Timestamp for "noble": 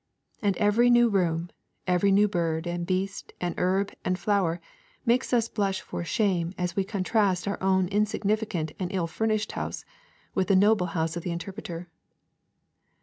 10.55-10.87